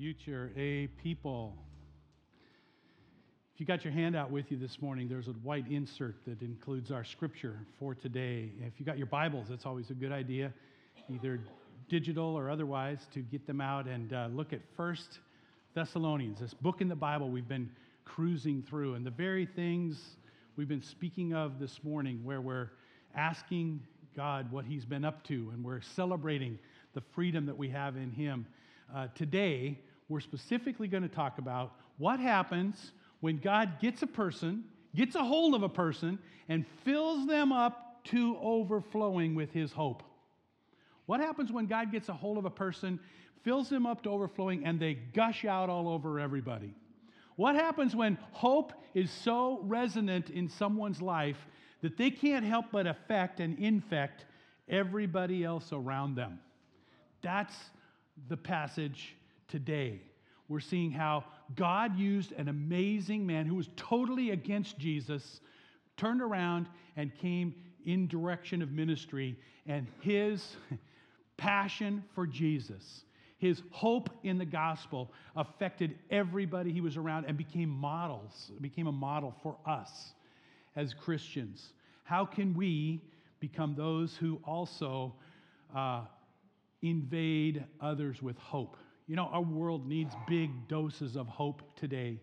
[0.00, 1.54] Future A people.
[3.52, 6.90] If you got your handout with you this morning, there's a white insert that includes
[6.90, 8.50] our scripture for today.
[8.66, 10.54] If you got your Bibles, it's always a good idea,
[11.10, 11.38] either
[11.90, 15.18] digital or otherwise, to get them out and uh, look at First
[15.74, 17.68] Thessalonians, this book in the Bible we've been
[18.06, 20.16] cruising through, and the very things
[20.56, 22.70] we've been speaking of this morning, where we're
[23.14, 23.82] asking
[24.16, 26.58] God what He's been up to, and we're celebrating
[26.94, 28.46] the freedom that we have in Him.
[28.92, 29.78] Uh, today,
[30.10, 34.64] we're specifically going to talk about what happens when God gets a person,
[34.94, 36.18] gets a hold of a person,
[36.48, 40.02] and fills them up to overflowing with His hope.
[41.06, 42.98] What happens when God gets a hold of a person,
[43.44, 46.74] fills them up to overflowing, and they gush out all over everybody?
[47.36, 51.46] What happens when hope is so resonant in someone's life
[51.82, 54.24] that they can't help but affect and infect
[54.68, 56.40] everybody else around them?
[57.22, 57.54] That's
[58.28, 59.14] the passage
[59.50, 60.00] today.
[60.48, 65.40] We're seeing how God used an amazing man who was totally against Jesus,
[65.96, 70.56] turned around and came in direction of ministry, and his
[71.36, 73.04] passion for Jesus,
[73.38, 78.92] his hope in the gospel affected everybody he was around and became models, became a
[78.92, 80.12] model for us
[80.76, 81.72] as Christians.
[82.04, 83.02] How can we
[83.40, 85.14] become those who also
[85.74, 86.02] uh,
[86.82, 88.76] invade others with hope.
[89.10, 92.20] You know, our world needs big doses of hope today.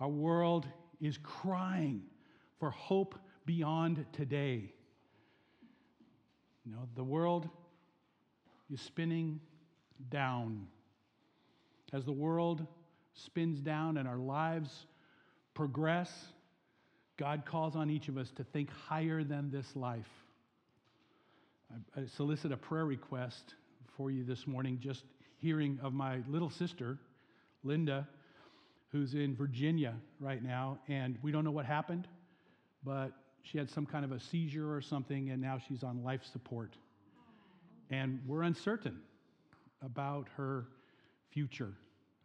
[0.00, 0.66] Our world
[0.98, 2.04] is crying
[2.58, 4.72] for hope beyond today.
[6.64, 7.50] You know, the world
[8.72, 9.40] is spinning
[10.08, 10.68] down.
[11.92, 12.66] As the world
[13.12, 14.86] spins down and our lives
[15.52, 16.10] progress,
[17.18, 20.08] God calls on each of us to think higher than this life.
[21.94, 23.54] I solicit a prayer request
[23.98, 25.04] for you this morning, just
[25.40, 26.98] hearing of my little sister,
[27.64, 28.06] Linda,
[28.92, 32.06] who's in Virginia right now, and we don't know what happened,
[32.84, 33.12] but
[33.42, 36.76] she had some kind of a seizure or something, and now she's on life support.
[37.90, 39.00] And we're uncertain
[39.82, 40.66] about her
[41.30, 41.72] future,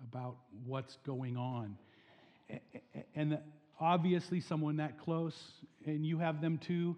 [0.04, 1.78] about what's going on.
[3.16, 3.40] And
[3.80, 5.36] obviously, someone that close,
[5.86, 6.96] and you have them too,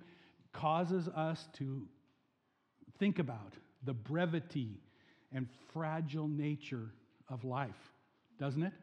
[0.51, 1.83] causes us to
[2.99, 3.53] think about
[3.85, 4.79] the brevity
[5.33, 6.91] and fragile nature
[7.29, 7.91] of life,
[8.39, 8.73] doesn't it?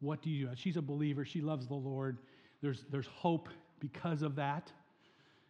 [0.00, 0.52] What do you do?
[0.56, 1.24] She's a believer.
[1.24, 2.18] She loves the Lord.
[2.60, 4.70] There's, there's hope because of that,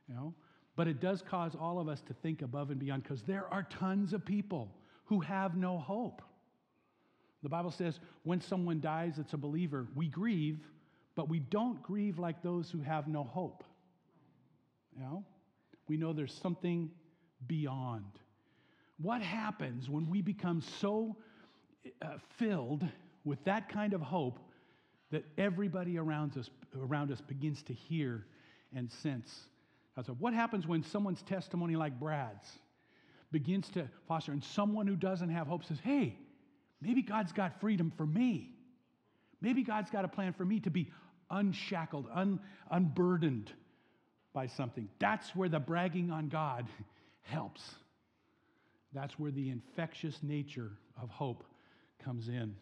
[0.09, 0.34] you know.
[0.77, 3.62] But it does cause all of us to think above and beyond because there are
[3.65, 4.75] tons of people
[5.05, 6.22] who have no hope.
[7.43, 10.61] The Bible says when someone dies that's a believer, we grieve,
[11.15, 13.65] but we don't grieve like those who have no hope.
[14.95, 15.25] You know?
[15.89, 16.91] We know there's something
[17.47, 18.19] beyond.
[18.98, 21.16] What happens when we become so
[22.00, 22.86] uh, filled
[23.25, 24.38] with that kind of hope
[25.10, 28.26] that everybody around us, around us begins to hear
[28.75, 29.48] and sense?
[30.06, 32.48] So what happens when someone's testimony, like Brad's,
[33.30, 36.16] begins to foster, and someone who doesn't have hope says, Hey,
[36.80, 38.54] maybe God's got freedom for me.
[39.41, 40.91] Maybe God's got a plan for me to be
[41.30, 43.53] unshackled, un, unburdened
[44.32, 44.88] by something.
[44.98, 46.66] That's where the bragging on God
[47.22, 47.62] helps.
[48.94, 50.72] That's where the infectious nature
[51.03, 51.44] of hope
[52.04, 52.54] comes in.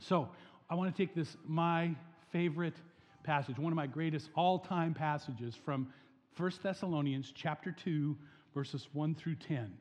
[0.00, 0.28] So,
[0.68, 1.94] I want to take this, my
[2.32, 2.74] favorite
[3.22, 5.88] passage, one of my greatest all time passages from
[6.36, 8.16] 1 Thessalonians chapter 2,
[8.54, 9.72] verses 1 through 10.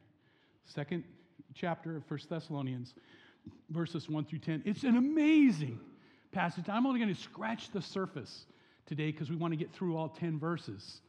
[0.65, 1.03] Second
[1.53, 2.93] chapter of 1 Thessalonians,
[3.69, 4.63] verses 1 through 10.
[4.65, 5.79] It's an amazing
[6.31, 6.65] passage.
[6.69, 8.45] I'm only going to scratch the surface
[8.85, 11.01] today because we want to get through all 10 verses.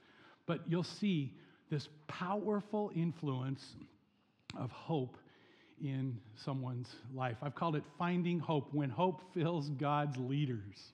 [0.46, 1.34] But you'll see
[1.70, 3.74] this powerful influence
[4.58, 5.16] of hope
[5.82, 7.36] in someone's life.
[7.42, 10.92] I've called it finding hope when hope fills God's leaders.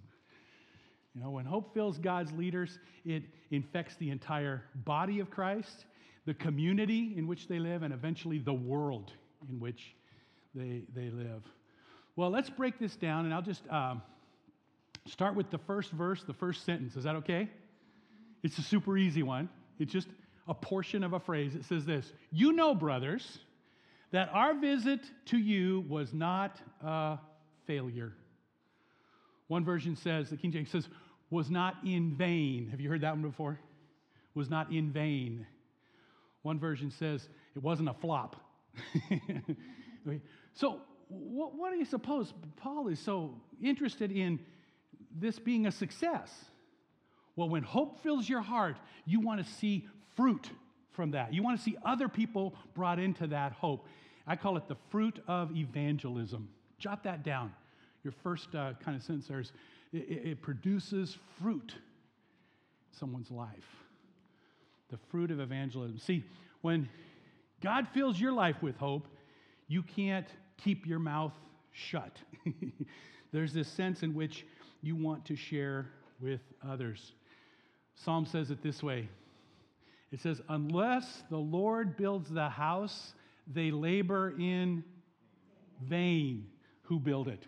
[1.15, 5.85] You know, when hope fills God's leaders, it infects the entire body of Christ,
[6.25, 9.13] the community in which they live, and eventually the world
[9.51, 9.95] in which
[10.55, 11.43] they, they live.
[12.17, 14.03] Well, let's break this down, and I'll just um,
[15.07, 16.97] start with the first verse, the first sentence.
[16.97, 17.49] Is that okay?
[18.43, 19.49] It's a super easy one.
[19.79, 20.09] It's just
[20.49, 21.55] a portion of a phrase.
[21.55, 23.39] It says this You know, brothers,
[24.13, 27.19] that our visit to you was not a
[27.67, 28.13] failure.
[29.49, 30.89] One version says, the King James says,
[31.31, 32.69] was not in vain.
[32.71, 33.59] Have you heard that one before?
[34.35, 35.47] Was not in vain.
[36.43, 38.37] One version says it wasn't a flop.
[40.55, 44.41] so, what, what do you suppose Paul is so interested in
[45.15, 46.31] this being a success?
[47.37, 48.77] Well, when hope fills your heart,
[49.07, 49.87] you want to see
[50.17, 50.51] fruit
[50.93, 51.33] from that.
[51.33, 53.87] You want to see other people brought into that hope.
[54.27, 56.49] I call it the fruit of evangelism.
[56.79, 57.53] Jot that down.
[58.05, 59.53] Your first uh, kind of sentence there is
[59.93, 63.77] it, it produces fruit in someone's life.
[64.91, 65.99] The fruit of evangelism.
[65.99, 66.25] See,
[66.61, 66.89] when
[67.63, 69.07] God fills your life with hope,
[69.69, 70.27] you can't
[70.63, 71.33] keep your mouth
[71.73, 72.17] shut.
[73.33, 74.45] There's this sense in which
[74.83, 75.87] you want to share
[76.21, 77.13] with others.
[77.95, 79.09] Psalm says it this way
[80.13, 83.15] it says, Unless the Lord builds the house,
[83.53, 84.85] they labor in
[85.83, 86.47] vain
[86.83, 87.43] who build it.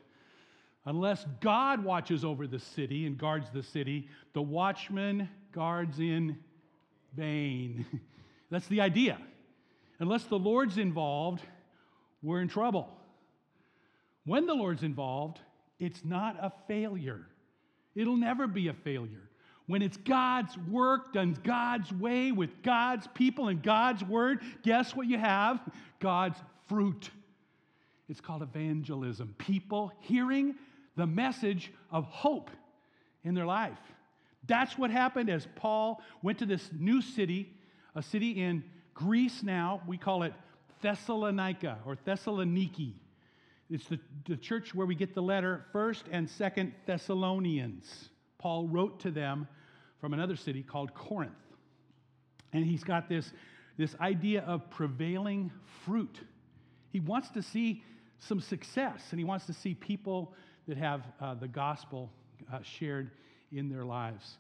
[0.87, 6.39] Unless God watches over the city and guards the city, the watchman guards in
[7.15, 7.87] vain.
[8.51, 9.19] That's the idea.
[9.99, 11.43] Unless the Lord's involved,
[12.23, 12.91] we're in trouble.
[14.27, 15.39] When the Lord's involved,
[15.79, 17.27] it's not a failure.
[17.95, 19.29] It'll never be a failure.
[19.67, 25.07] When it's God's work done God's way with God's people and God's word, guess what
[25.07, 25.61] you have?
[26.01, 26.39] God's
[26.69, 27.11] fruit.
[28.09, 29.35] It's called evangelism.
[29.39, 30.55] People hearing
[30.97, 32.51] the message of hope
[33.25, 33.79] in their life.
[34.47, 37.51] That's what happened as Paul went to this new city,
[37.95, 38.63] a city in
[38.93, 39.81] Greece now.
[39.87, 40.35] We call it
[40.83, 42.93] Thessalonica or Thessaloniki.
[43.71, 48.11] It's the, the church where we get the letter 1st and 2nd Thessalonians.
[48.45, 49.49] Paul wrote to them
[50.03, 51.33] from another city called Corinth.
[52.53, 53.33] And he's got this,
[53.79, 55.51] this idea of prevailing
[55.87, 56.21] fruit.
[56.93, 57.83] He wants to see
[58.19, 60.35] some success, and he wants to see people
[60.69, 62.13] that have uh, the gospel
[62.53, 63.13] uh, shared
[63.51, 64.37] in their lives.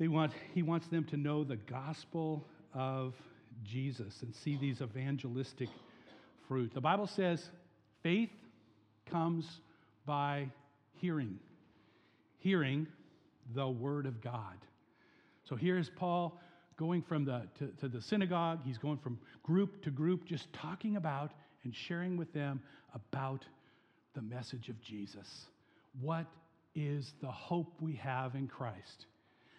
[0.00, 3.14] They want, he wants them to know the gospel of
[3.62, 5.68] Jesus and see these evangelistic
[6.48, 6.74] fruit.
[6.74, 7.50] The Bible says
[8.02, 8.32] faith
[9.08, 9.60] comes
[10.06, 10.48] by
[10.96, 11.38] hearing,
[12.38, 12.88] hearing
[13.54, 14.56] the word of God.
[15.44, 16.40] So here's Paul
[16.76, 18.60] going from the to, to the synagogue.
[18.64, 21.32] He's going from group to group, just talking about
[21.64, 22.60] and sharing with them
[22.94, 23.44] about
[24.14, 25.46] the message of Jesus.
[26.00, 26.26] What
[26.74, 29.06] is the hope we have in Christ?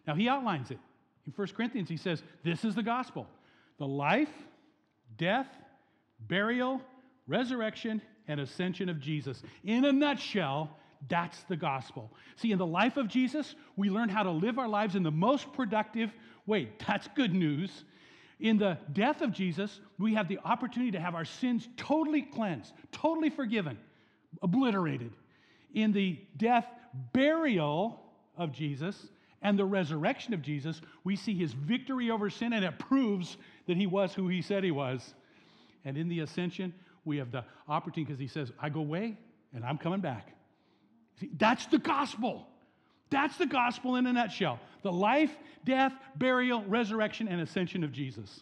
[0.08, 0.80] Now he outlines it.
[1.26, 3.28] In 1 Corinthians, he says, This is the gospel
[3.80, 4.30] the life,
[5.18, 5.48] death,
[6.28, 6.82] burial,
[7.28, 9.42] resurrection, and ascension of Jesus.
[9.64, 12.12] In a nutshell, that's the gospel.
[12.36, 15.12] See, in the life of Jesus, we learn how to live our lives in the
[15.12, 16.12] most productive
[16.46, 16.70] way.
[16.88, 17.84] That's good news.
[18.40, 22.74] In the death of Jesus, we have the opportunity to have our sins totally cleansed,
[22.92, 23.78] totally forgiven,
[24.42, 25.12] obliterated.
[25.74, 26.68] In the death,
[27.14, 28.00] burial
[28.38, 29.08] of Jesus,
[29.44, 33.76] and the resurrection of Jesus, we see his victory over sin, and it proves that
[33.76, 35.14] he was who he said he was.
[35.86, 36.74] And in the ascension,
[37.06, 39.18] we have the opportunity because he says, I go away
[39.54, 40.34] and I'm coming back.
[41.20, 42.48] See, that's the gospel.
[43.10, 45.32] That's the gospel in a nutshell the life,
[45.64, 48.42] death, burial, resurrection, and ascension of Jesus.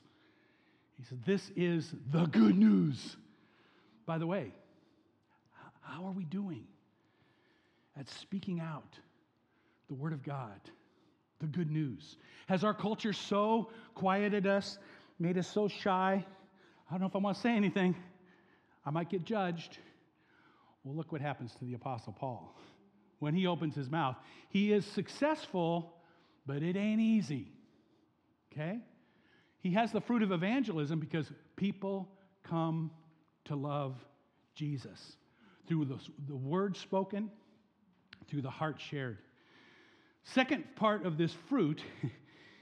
[0.97, 3.18] He said, This is the good news.
[4.06, 4.53] By the way,
[5.81, 6.65] how are we doing
[8.00, 8.97] at speaking out
[9.88, 10.59] the Word of God,
[11.39, 12.18] the good news?
[12.47, 14.77] Has our culture so quieted us,
[15.19, 16.25] made us so shy?
[16.89, 17.95] I don't know if I want to say anything.
[18.85, 19.77] I might get judged.
[20.83, 22.56] Well, look what happens to the Apostle Paul
[23.19, 24.16] when he opens his mouth.
[24.50, 25.94] He is successful,
[26.45, 27.52] but it ain't easy.
[28.52, 28.80] Okay?
[29.59, 32.09] He has the fruit of evangelism because people
[32.44, 32.92] come
[33.45, 33.95] to love
[34.56, 35.18] Jesus
[35.68, 37.30] through the, the word spoken,
[38.28, 39.19] through the heart shared.
[40.23, 41.81] Second part of this fruit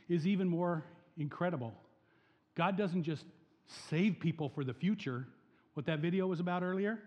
[0.09, 0.83] is even more
[1.17, 1.73] incredible.
[2.55, 3.23] God doesn't just
[3.89, 5.27] save people for the future,
[5.73, 6.99] what that video was about earlier.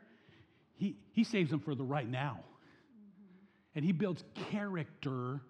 [0.82, 2.40] He, he saves them for the right now.
[3.76, 5.40] And he builds character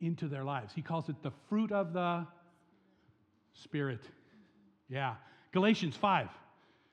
[0.00, 0.72] into their lives.
[0.74, 2.26] He calls it the fruit of the
[3.52, 4.00] Spirit.
[4.88, 5.14] Yeah.
[5.52, 6.28] Galatians 5,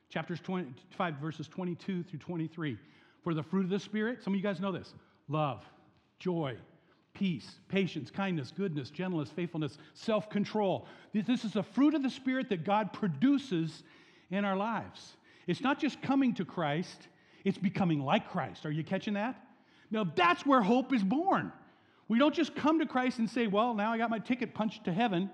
[0.09, 2.77] chapters 25, verses 22 through 23.
[3.23, 4.93] For the fruit of the Spirit, some of you guys know this
[5.27, 5.63] love,
[6.19, 6.55] joy,
[7.15, 10.85] peace, patience, kindness, goodness, gentleness, faithfulness, self control.
[11.13, 13.81] This is the fruit of the Spirit that God produces
[14.29, 15.17] in our lives.
[15.47, 17.07] It's not just coming to Christ,
[17.43, 18.65] it's becoming like Christ.
[18.65, 19.35] Are you catching that?
[19.89, 21.51] Now, that's where hope is born.
[22.07, 24.85] We don't just come to Christ and say, Well, now I got my ticket punched
[24.85, 25.29] to heaven.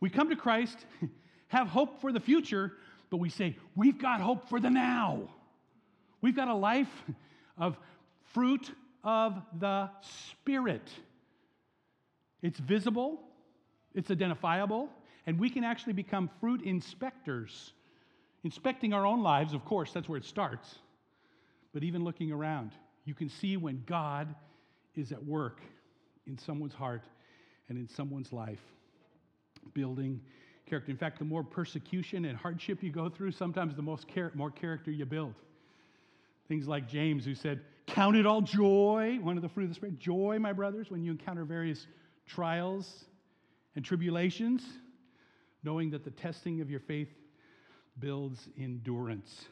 [0.00, 0.78] We come to Christ,
[1.48, 2.72] have hope for the future,
[3.10, 5.28] but we say, We've got hope for the now.
[6.20, 6.90] We've got a life
[7.58, 7.76] of
[8.32, 8.70] fruit
[9.02, 9.90] of the
[10.30, 10.88] Spirit.
[12.42, 13.20] It's visible,
[13.94, 14.88] it's identifiable,
[15.26, 17.72] and we can actually become fruit inspectors.
[18.42, 20.78] Inspecting our own lives, of course, that's where it starts,
[21.72, 22.72] but even looking around.
[23.04, 24.34] You can see when God
[24.94, 25.60] is at work
[26.26, 27.04] in someone's heart
[27.68, 28.60] and in someone's life,
[29.74, 30.20] building
[30.66, 30.90] character.
[30.90, 34.50] In fact, the more persecution and hardship you go through, sometimes the most char- more
[34.50, 35.34] character you build.
[36.48, 39.74] Things like James, who said, Count it all joy, one of the fruit of the
[39.74, 39.98] Spirit.
[39.98, 41.86] Joy, my brothers, when you encounter various
[42.26, 43.04] trials
[43.74, 44.62] and tribulations,
[45.64, 47.08] knowing that the testing of your faith
[47.98, 49.46] builds endurance.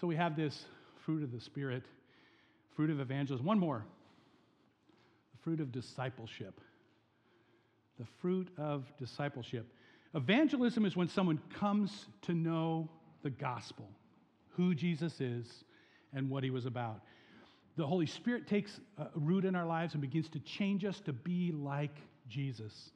[0.00, 0.64] So we have this
[1.06, 1.84] fruit of the Spirit,
[2.74, 3.46] fruit of evangelism.
[3.46, 3.86] One more
[5.32, 6.60] the fruit of discipleship.
[7.98, 9.66] The fruit of discipleship.
[10.14, 12.90] Evangelism is when someone comes to know
[13.22, 13.88] the gospel,
[14.50, 15.64] who Jesus is,
[16.12, 17.00] and what he was about
[17.76, 18.80] the Holy Spirit takes
[19.14, 21.94] root in our lives and begins to change us to be like
[22.28, 22.90] Jesus.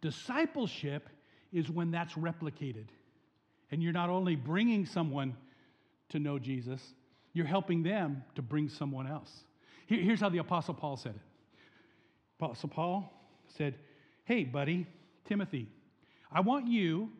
[0.00, 1.08] Discipleship
[1.52, 2.86] is when that's replicated.
[3.70, 5.36] And you're not only bringing someone
[6.08, 6.80] to know Jesus,
[7.36, 9.30] you're helping them to bring someone else.
[9.86, 11.20] here's how the Apostle Paul said it
[12.40, 13.12] Apostle Paul
[13.46, 13.74] said,
[14.24, 14.86] Hey, buddy,
[15.26, 15.68] Timothy,
[16.32, 17.10] I want you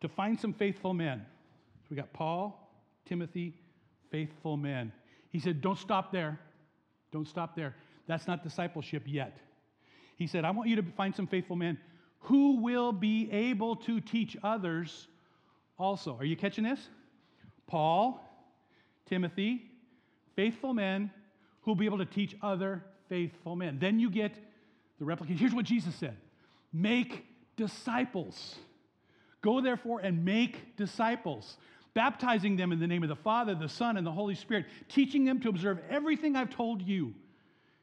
[0.00, 1.26] to find some faithful men.
[1.82, 2.72] So we got Paul,
[3.04, 3.54] Timothy,
[4.10, 4.92] faithful men.
[5.28, 6.40] He said, Don't stop there.
[7.12, 7.76] Don't stop there.
[8.06, 9.36] That's not discipleship yet.
[10.16, 11.76] He said, I want you to find some faithful men
[12.20, 15.06] who will be able to teach others
[15.78, 16.16] also.
[16.16, 16.80] Are you catching this?
[17.66, 18.24] Paul,
[19.08, 19.70] Timothy,
[20.36, 21.10] faithful men
[21.62, 23.78] who will be able to teach other faithful men.
[23.78, 24.32] Then you get
[24.98, 25.38] the replication.
[25.38, 26.16] Here's what Jesus said
[26.72, 27.24] Make
[27.56, 28.56] disciples.
[29.40, 31.56] Go therefore and make disciples
[31.94, 35.24] baptizing them in the name of the Father, the Son, and the Holy Spirit, teaching
[35.24, 37.12] them to observe everything I've told you.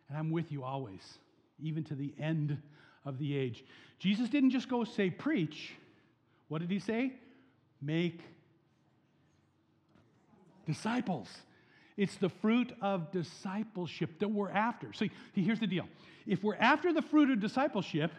[0.08, 1.18] And I'm with you always,
[1.62, 2.58] even to the end
[3.04, 3.66] of the age.
[4.00, 5.74] Jesus didn't just go say, preach.
[6.48, 7.14] What did he say?
[7.82, 8.22] Make
[10.66, 11.30] disciples.
[11.98, 14.92] It's the fruit of discipleship that we're after.
[14.94, 15.88] See, here's the deal.
[16.28, 18.12] If we're after the fruit of discipleship,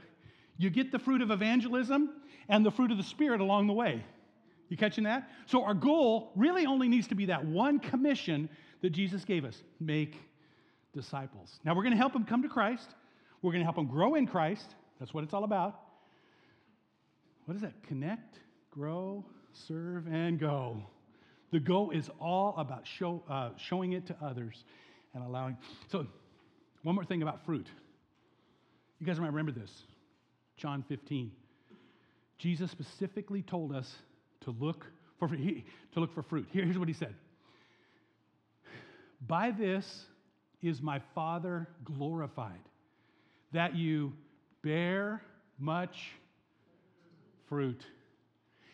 [0.56, 2.10] you get the fruit of evangelism
[2.48, 4.02] and the fruit of the Spirit along the way.
[4.68, 5.30] You catching that?
[5.46, 8.48] So our goal really only needs to be that one commission
[8.80, 10.16] that Jesus gave us make
[10.92, 11.60] disciples.
[11.64, 12.88] Now we're going to help them come to Christ.
[13.42, 14.74] We're going to help them grow in Christ.
[14.98, 15.78] That's what it's all about.
[17.44, 17.80] What is that?
[17.84, 18.38] Connect,
[18.70, 20.82] grow, serve, and go.
[21.52, 24.64] The go is all about show, uh, showing it to others
[25.14, 25.56] and allowing.
[25.90, 26.06] So,
[26.82, 27.66] one more thing about fruit.
[28.98, 29.70] You guys might remember this.
[30.56, 31.30] John 15.
[32.38, 33.92] Jesus specifically told us
[34.42, 34.86] to look
[35.18, 35.62] for, to
[35.96, 36.46] look for fruit.
[36.50, 37.14] Here, here's what he said
[39.26, 40.04] By this
[40.62, 42.60] is my Father glorified,
[43.52, 44.12] that you
[44.62, 45.22] bear
[45.58, 46.12] much
[47.48, 47.84] fruit.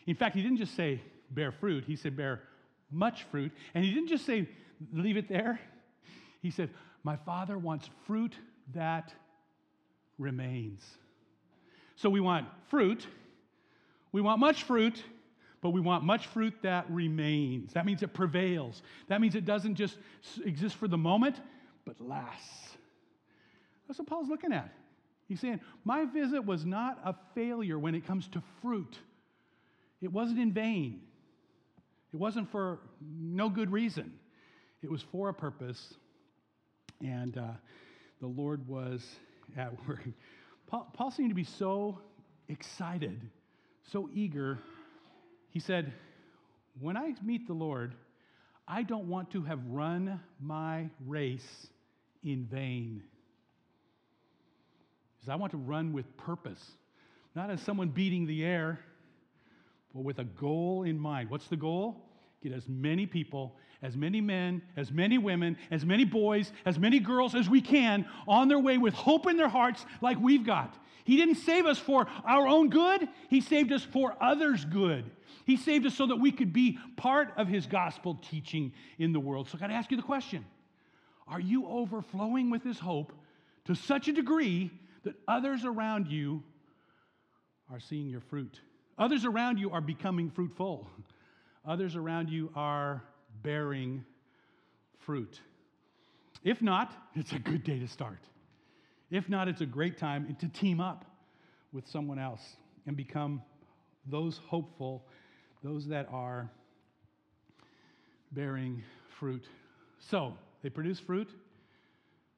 [0.07, 1.01] In fact, he didn't just say
[1.31, 2.41] bear fruit, he said bear
[2.93, 3.51] much fruit.
[3.73, 4.47] And he didn't just say
[4.93, 5.59] leave it there.
[6.41, 6.69] He said,
[7.03, 8.35] My Father wants fruit
[8.73, 9.13] that
[10.17, 10.83] remains.
[11.95, 13.05] So we want fruit,
[14.11, 15.03] we want much fruit,
[15.61, 17.73] but we want much fruit that remains.
[17.73, 18.81] That means it prevails.
[19.07, 19.97] That means it doesn't just
[20.43, 21.39] exist for the moment,
[21.85, 22.77] but lasts.
[23.87, 24.73] That's what Paul's looking at.
[25.27, 28.97] He's saying, My visit was not a failure when it comes to fruit,
[30.01, 31.01] it wasn't in vain.
[32.13, 34.13] It wasn't for no good reason.
[34.81, 35.93] It was for a purpose,
[37.01, 37.53] and uh,
[38.19, 39.03] the Lord was
[39.57, 40.03] at work.
[40.67, 41.99] Paul, Paul seemed to be so
[42.47, 43.19] excited,
[43.91, 44.59] so eager
[45.53, 45.93] he said,
[46.81, 47.93] When I meet the Lord,
[48.67, 51.67] I don't want to have run my race
[52.23, 53.03] in vain.
[55.15, 56.59] Because I want to run with purpose,
[57.35, 58.79] not as someone beating the air,
[59.93, 61.29] but with a goal in mind.
[61.29, 62.03] What's the goal?
[62.41, 66.99] Get as many people, as many men, as many women, as many boys, as many
[66.99, 70.77] girls as we can on their way with hope in their hearts, like we've got.
[71.05, 75.09] He didn't save us for our own good, He saved us for others' good.
[75.45, 79.19] He saved us so that we could be part of his gospel teaching in the
[79.19, 79.49] world.
[79.49, 80.45] So I got to ask you the question
[81.27, 83.13] Are you overflowing with this hope
[83.65, 84.71] to such a degree
[85.03, 86.43] that others around you
[87.69, 88.59] are seeing your fruit?
[88.97, 90.87] Others around you are becoming fruitful.
[91.65, 93.03] Others around you are
[93.41, 94.03] bearing
[94.99, 95.39] fruit.
[96.43, 98.19] If not, it's a good day to start.
[99.09, 101.05] If not, it's a great time to team up
[101.71, 102.41] with someone else
[102.85, 103.41] and become
[104.05, 105.05] those hopeful
[105.63, 106.49] those that are
[108.33, 108.83] bearing
[109.17, 109.45] fruit.
[109.99, 111.29] So, they produce fruit.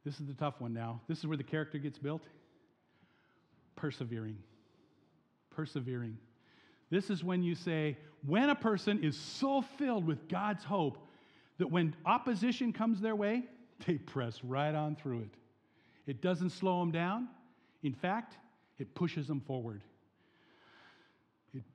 [0.04, 1.02] This is the tough one now.
[1.08, 2.22] This is where the character gets built.
[3.76, 4.38] Persevering.
[5.56, 6.18] Persevering.
[6.96, 10.98] This is when you say, when a person is so filled with God's hope
[11.58, 13.44] that when opposition comes their way,
[13.86, 15.30] they press right on through it.
[16.08, 17.28] It doesn't slow them down.
[17.84, 18.38] In fact,
[18.80, 19.82] it pushes them forward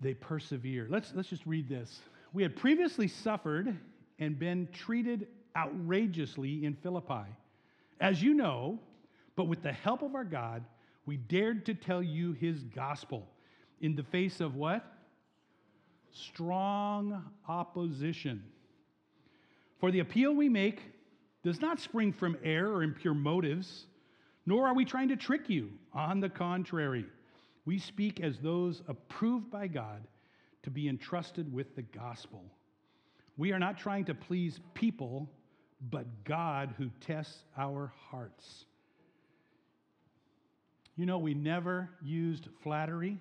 [0.00, 0.86] they persevere.
[0.88, 2.00] Let's, let's just read this.
[2.32, 3.76] We had previously suffered
[4.18, 7.28] and been treated outrageously in Philippi.
[8.00, 8.78] As you know,
[9.36, 10.64] but with the help of our God,
[11.04, 13.26] we dared to tell you his gospel
[13.82, 14.84] in the face of what?
[16.12, 18.42] Strong opposition.
[19.78, 20.80] For the appeal we make
[21.42, 23.86] does not spring from error or impure motives,
[24.44, 25.70] nor are we trying to trick you.
[25.94, 27.06] On the contrary,
[27.64, 30.02] we speak as those approved by God
[30.62, 32.42] to be entrusted with the gospel.
[33.36, 35.30] We are not trying to please people,
[35.90, 38.66] but God who tests our hearts.
[40.96, 43.16] You know, we never used flattery.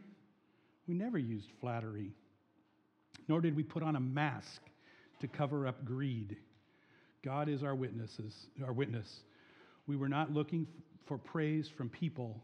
[0.87, 2.11] We never used flattery,
[3.29, 4.61] nor did we put on a mask
[5.21, 6.35] to cover up greed.
[7.23, 9.21] God is our witnesses, our witness.
[9.87, 10.67] We were not looking
[11.05, 12.41] for praise from people.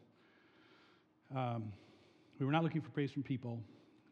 [1.36, 1.74] Um,
[2.39, 3.60] we were not looking for praise from people,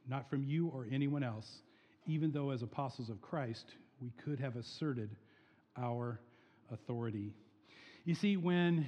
[0.09, 1.61] not from you or anyone else,
[2.07, 3.65] even though as apostles of Christ,
[4.01, 5.09] we could have asserted
[5.77, 6.19] our
[6.71, 7.33] authority.
[8.03, 8.87] You see, when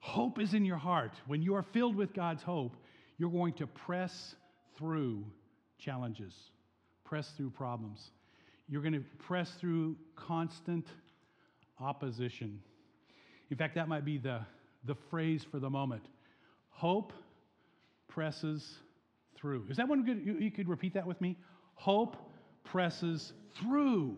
[0.00, 2.76] hope is in your heart, when you are filled with God's hope,
[3.18, 4.34] you're going to press
[4.76, 5.24] through
[5.78, 6.34] challenges,
[7.06, 8.10] press through problems.
[8.68, 10.86] You're going to press through constant
[11.80, 12.60] opposition.
[13.50, 14.40] In fact, that might be the,
[14.84, 16.02] the phrase for the moment.
[16.70, 17.12] Hope
[18.08, 18.74] presses
[19.36, 19.66] through.
[19.70, 20.24] Is that one good?
[20.24, 21.36] You, you could repeat that with me?
[21.74, 22.16] Hope
[22.64, 24.16] presses through.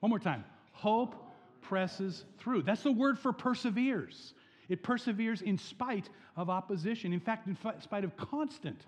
[0.00, 0.44] One more time.
[0.72, 1.14] Hope
[1.60, 2.62] presses through.
[2.62, 4.34] That's the word for perseveres.
[4.68, 7.12] It perseveres in spite of opposition.
[7.12, 8.86] In fact, in spite of constant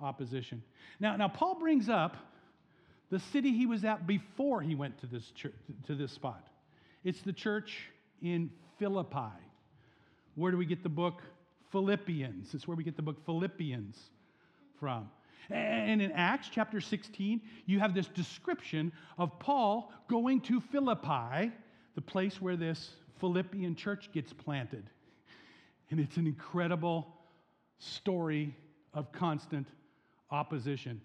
[0.00, 0.62] opposition.
[1.00, 2.16] Now, now Paul brings up
[3.10, 5.54] the city he was at before he went to this church,
[5.86, 6.46] to this spot.
[7.04, 7.88] It's the church
[8.22, 9.32] in Philippi.
[10.34, 11.22] Where do we get the book
[11.72, 12.54] Philippians?
[12.54, 13.98] It's where we get the book Philippians
[14.78, 15.08] from.
[15.50, 21.50] And in Acts chapter 16, you have this description of Paul going to Philippi,
[21.94, 24.84] the place where this Philippian church gets planted.
[25.90, 27.06] And it's an incredible
[27.78, 28.54] story
[28.92, 29.66] of constant
[30.30, 31.00] opposition.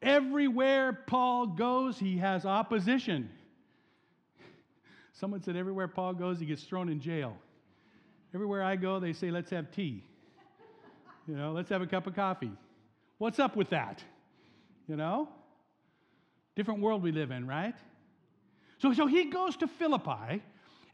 [0.00, 3.30] Everywhere Paul goes, he has opposition.
[5.12, 7.36] Someone said, everywhere Paul goes, he gets thrown in jail.
[8.34, 10.02] Everywhere I go, they say, let's have tea.
[11.28, 12.50] You know, let's have a cup of coffee.
[13.18, 14.02] What's up with that?
[14.88, 15.28] You know?
[16.56, 17.74] Different world we live in, right?
[18.78, 20.42] So, so he goes to Philippi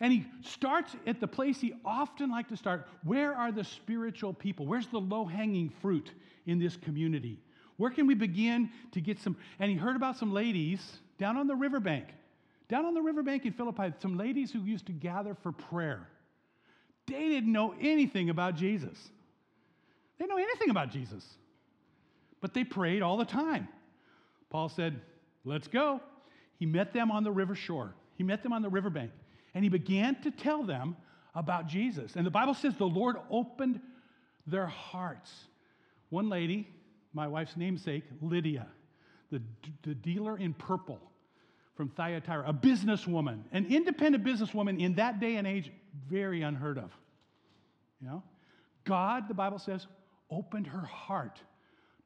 [0.00, 2.86] and he starts at the place he often liked to start.
[3.02, 4.66] Where are the spiritual people?
[4.66, 6.12] Where's the low hanging fruit
[6.46, 7.40] in this community?
[7.78, 9.36] Where can we begin to get some?
[9.58, 10.80] And he heard about some ladies
[11.16, 12.06] down on the riverbank,
[12.68, 16.06] down on the riverbank in Philippi, some ladies who used to gather for prayer.
[17.06, 18.98] They didn't know anything about Jesus.
[20.18, 21.24] They didn't know anything about Jesus,
[22.40, 23.68] but they prayed all the time.
[24.50, 25.00] Paul said,
[25.44, 26.00] Let's go.
[26.58, 29.12] He met them on the river shore, he met them on the riverbank,
[29.54, 30.96] and he began to tell them
[31.34, 32.16] about Jesus.
[32.16, 33.80] And the Bible says the Lord opened
[34.46, 35.32] their hearts.
[36.10, 36.68] One lady,
[37.12, 38.66] my wife's namesake, Lydia,
[39.30, 39.42] the,
[39.82, 41.00] the dealer in purple
[41.74, 45.70] from Thyatira, a businesswoman, an independent businesswoman in that day and age,
[46.08, 46.90] very unheard of.
[48.00, 48.22] You know?
[48.84, 49.86] God, the Bible says,
[50.30, 51.40] opened her heart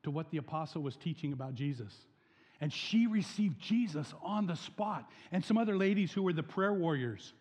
[0.02, 1.92] to what the apostle was teaching about Jesus.
[2.60, 5.10] And she received Jesus on the spot.
[5.32, 7.32] And some other ladies who were the prayer warriors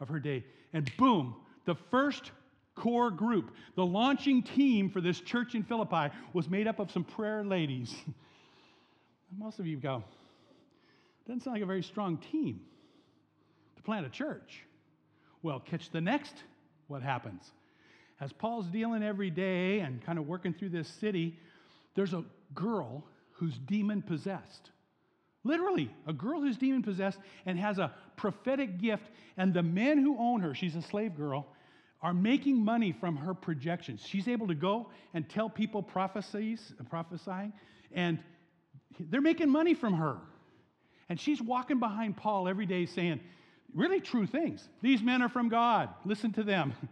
[0.00, 0.44] of her day.
[0.72, 2.30] And boom, the first
[2.76, 7.02] core group, the launching team for this church in Philippi was made up of some
[7.02, 7.94] prayer ladies.
[9.36, 10.04] Most of you go,
[11.26, 12.60] doesn't sound like a very strong team
[13.76, 14.62] to plant a church.
[15.42, 16.34] Well, catch the next
[16.86, 17.50] what happens.
[18.20, 21.38] As Paul's dealing every day and kind of working through this city,
[21.94, 24.70] there's a girl who's demon possessed.
[25.44, 29.04] Literally, a girl who's demon possessed and has a prophetic gift,
[29.36, 31.46] and the men who own her, she's a slave girl,
[32.06, 34.00] are making money from her projections.
[34.06, 37.52] She's able to go and tell people prophecies, prophesying,
[37.90, 38.20] and
[39.00, 40.18] they're making money from her.
[41.08, 43.18] And she's walking behind Paul every day saying,
[43.74, 44.68] really true things.
[44.82, 45.88] These men are from God.
[46.04, 46.72] Listen to them.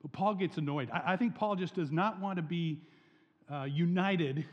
[0.00, 0.90] But Paul gets annoyed.
[0.92, 2.82] I, think Paul just does not want to be
[3.52, 4.44] uh, united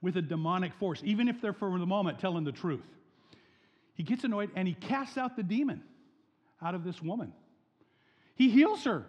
[0.00, 2.86] with a demonic force, even if they're for the moment telling the truth.
[3.92, 5.82] He gets annoyed and he casts out the demon
[6.62, 7.34] out of this woman.
[8.34, 9.04] He heals her.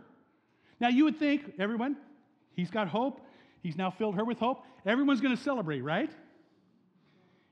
[0.84, 1.96] Now, you would think, everyone,
[2.58, 3.22] he's got hope.
[3.62, 4.66] He's now filled her with hope.
[4.86, 6.12] Everyone's going to celebrate, right?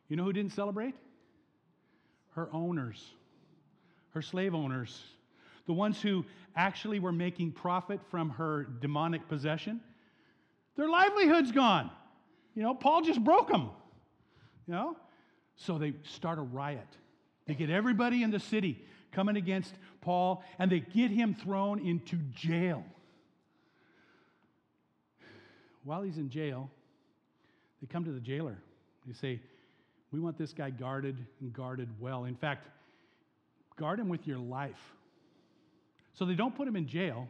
[0.10, 0.96] You know who didn't celebrate?
[2.32, 3.02] Her owners,
[4.10, 5.02] her slave owners,
[5.66, 6.26] the ones who
[6.58, 9.80] actually were making profit from her demonic possession.
[10.76, 11.90] Their livelihood's gone.
[12.54, 13.70] You know, Paul just broke them.
[14.68, 14.98] You know?
[15.56, 16.98] So they start a riot.
[17.48, 22.18] They get everybody in the city coming against Paul, and they get him thrown into
[22.34, 22.84] jail.
[25.84, 26.70] While he's in jail,
[27.82, 28.58] they come to the jailer.
[29.06, 29.40] They say,
[30.12, 32.26] We want this guy guarded and guarded well.
[32.26, 32.68] In fact,
[33.78, 34.80] guard him with your life.
[36.14, 37.28] So they don't put him in jail.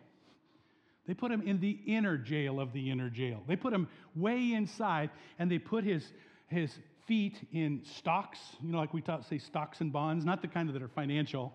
[1.08, 3.42] They put him in the inner jail of the inner jail.
[3.48, 5.10] They put him way inside,
[5.40, 6.06] and they put his,
[6.48, 10.48] his feet in stocks, you know, like we taught, say stocks and bonds, not the
[10.48, 11.54] kind that are financial,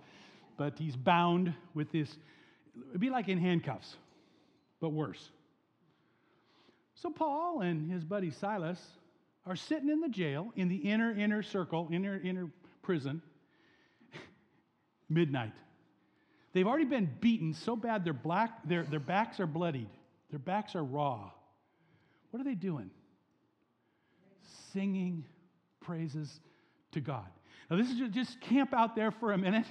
[0.57, 2.17] but he's bound with this.
[2.91, 3.95] It'd be like in handcuffs,
[4.81, 5.31] but worse.
[6.97, 8.81] So Paul and his buddy Silas
[9.45, 12.51] are sitting in the jail in the inner, inner circle, inner, inner
[12.83, 13.23] prison,
[15.09, 15.53] midnight.
[16.53, 19.91] They've already been beaten so bad their, black, their, their backs are bloodied,
[20.31, 21.31] their backs are raw.
[22.31, 22.91] What are they doing?
[24.73, 25.27] Singing
[25.81, 26.41] praises
[26.93, 27.27] to God.
[27.71, 29.67] Now, this is just, just camp out there for a minute.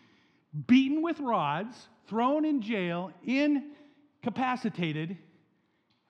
[0.66, 1.76] Beaten with rods,
[2.08, 5.18] thrown in jail, incapacitated.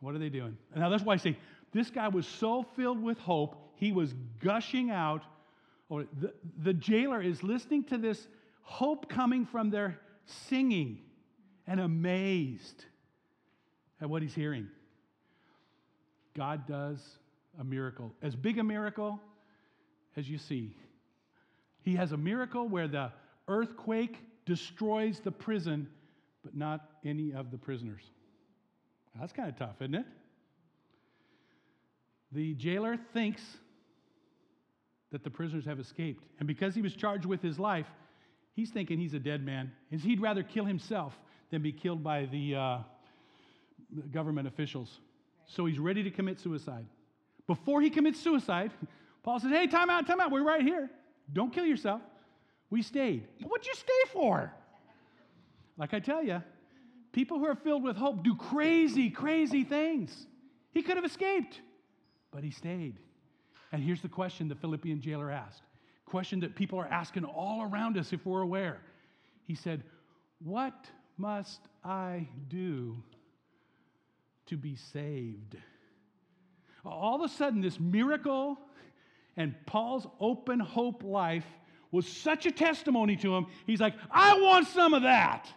[0.01, 0.57] What are they doing?
[0.75, 1.37] Now, that's why I say
[1.73, 5.23] this guy was so filled with hope, he was gushing out.
[5.89, 6.33] Or the,
[6.63, 8.29] the jailer is listening to this
[8.63, 11.01] hope coming from their singing
[11.67, 12.85] and amazed
[14.01, 14.69] at what he's hearing.
[16.37, 17.01] God does
[17.59, 19.21] a miracle, as big a miracle
[20.17, 20.77] as you see.
[21.83, 23.11] He has a miracle where the
[23.49, 25.89] earthquake destroys the prison,
[26.45, 28.03] but not any of the prisoners.
[29.21, 30.07] That's kind of tough, isn't it?
[32.33, 33.43] The jailer thinks
[35.13, 36.25] that the prisoners have escaped.
[36.39, 37.87] And because he was charged with his life,
[38.55, 39.73] he's thinking he's a dead man.
[39.91, 41.19] He'd rather kill himself
[41.51, 42.79] than be killed by the uh,
[44.13, 45.01] government officials.
[45.47, 46.87] So he's ready to commit suicide.
[47.47, 48.71] Before he commits suicide,
[49.23, 50.31] Paul says, Hey, time out, time out.
[50.31, 50.89] We're right here.
[51.33, 52.01] Don't kill yourself.
[52.71, 53.27] We stayed.
[53.43, 54.53] What'd you stay for?
[55.77, 56.41] Like I tell you,
[57.13, 60.27] people who are filled with hope do crazy, crazy things.
[60.73, 61.61] He could have escaped,
[62.31, 62.99] but he stayed.
[63.73, 65.63] And here's the question the Philippian jailer asked
[66.11, 68.81] question that people are asking all around us if we're aware.
[69.47, 69.85] He said,
[70.41, 70.75] What
[71.17, 72.97] must I do
[74.47, 75.57] to be saved?
[76.85, 78.59] All of a sudden, this miracle
[79.37, 81.47] and Paul's open hope life
[81.93, 83.47] was such a testimony to him.
[83.67, 85.49] He's like, I want some of that.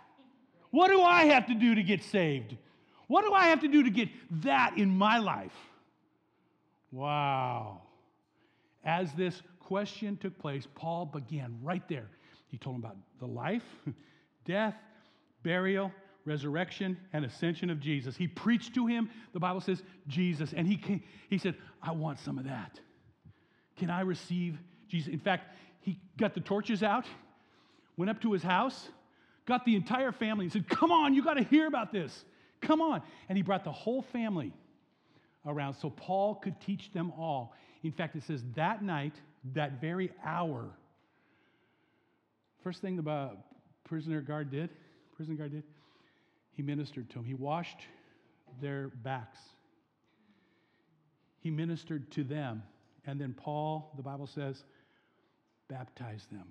[0.73, 2.57] What do I have to do to get saved?
[3.05, 4.09] What do I have to do to get
[4.41, 5.53] that in my life?
[6.91, 7.83] Wow.
[8.83, 12.09] As this question took place, Paul began right there.
[12.47, 13.61] He told him about the life,
[14.45, 14.73] death,
[15.43, 15.91] burial,
[16.25, 18.15] resurrection, and ascension of Jesus.
[18.15, 20.53] He preached to him, the Bible says, Jesus.
[20.53, 22.79] And he, came, he said, I want some of that.
[23.77, 24.57] Can I receive
[24.87, 25.13] Jesus?
[25.13, 27.05] In fact, he got the torches out,
[27.95, 28.89] went up to his house,
[29.45, 32.25] got the entire family, and said, Come on, you got to hear about this.
[32.61, 33.01] Come on.
[33.29, 34.53] And he brought the whole family
[35.45, 37.53] around so Paul could teach them all.
[37.83, 39.13] In fact, it says that night,
[39.53, 40.69] that very hour,
[42.63, 43.29] first thing the uh,
[43.83, 44.69] prisoner guard did,
[45.15, 45.63] prison guard did,
[46.51, 47.25] he ministered to them.
[47.25, 47.81] He washed
[48.61, 49.39] their backs.
[51.39, 52.63] He ministered to them.
[53.05, 54.63] And then Paul, the Bible says,
[55.67, 56.47] baptized them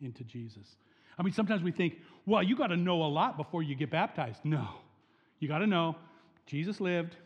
[0.00, 0.76] into Jesus.
[1.18, 3.90] I mean, sometimes we think, well, you got to know a lot before you get
[3.90, 4.40] baptized.
[4.44, 4.68] No.
[5.38, 5.96] You got to know
[6.46, 7.16] Jesus lived,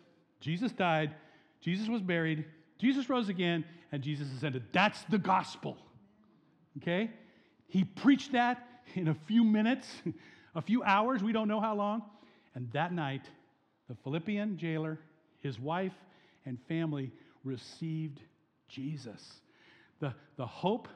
[0.41, 1.15] Jesus died,
[1.61, 2.45] Jesus was buried,
[2.79, 4.65] Jesus rose again, and Jesus ascended.
[4.73, 5.77] That's the gospel.
[6.79, 7.11] Okay?
[7.67, 9.89] He preached that in a few minutes,
[10.55, 12.03] a few hours, we don't know how long.
[12.55, 13.23] And that night,
[13.89, 14.99] the Philippian jailer,
[15.41, 15.95] his wife,
[16.45, 17.13] and family
[17.45, 18.21] received
[18.69, 19.41] Jesus.
[20.01, 20.89] The, the hope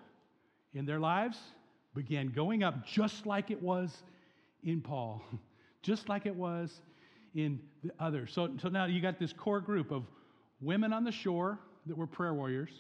[0.75, 1.39] in their lives
[1.95, 4.03] began going up just like it was
[4.65, 5.23] in Paul,
[5.83, 6.81] just like it was
[7.35, 8.33] in the others.
[8.33, 10.05] So, so now you got this core group of
[10.61, 12.71] women on the shore that were prayer warriors,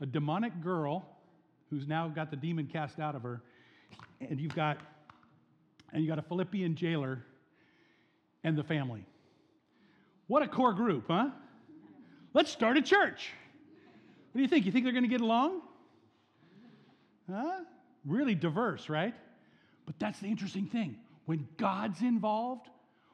[0.00, 1.04] a demonic girl
[1.70, 3.42] who's now got the demon cast out of her,
[4.20, 4.78] and you've got
[5.92, 7.24] and you got a Philippian jailer
[8.44, 9.04] and the family.
[10.26, 11.30] What a core group, huh?
[12.34, 13.30] Let's start a church.
[14.32, 14.66] What do you think?
[14.66, 15.62] You think they're going to get along?
[17.30, 17.60] Huh?
[18.04, 19.14] Really diverse, right?
[19.86, 20.96] But that's the interesting thing.
[21.26, 22.68] When God's involved,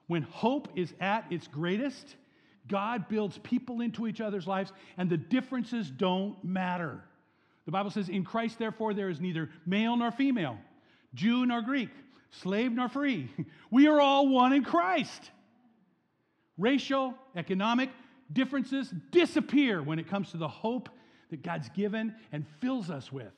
[0.07, 2.17] when hope is at its greatest,
[2.69, 7.01] God builds people into each other's lives, and the differences don't matter.
[7.65, 10.59] The Bible says, In Christ, therefore, there is neither male nor female,
[11.15, 11.91] Jew nor Greek,
[12.31, 13.31] slave nor free.
[13.71, 15.31] We are all one in Christ.
[16.57, 17.91] Racial, economic,
[18.33, 20.89] differences disappear when it comes to the hope
[21.31, 23.33] that God's given and fills us with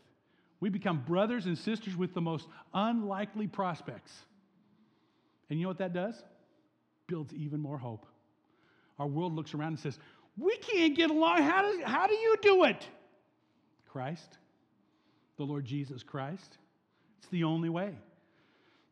[0.61, 4.11] We become brothers and sisters with the most unlikely prospects.
[5.51, 6.21] And you know what that does?
[7.07, 8.07] Builds even more hope.
[8.99, 9.99] Our world looks around and says,
[10.38, 11.42] We can't get along.
[11.42, 12.87] How, does, how do you do it?
[13.87, 14.38] Christ,
[15.37, 16.59] the Lord Jesus Christ.
[17.19, 17.95] It's the only way.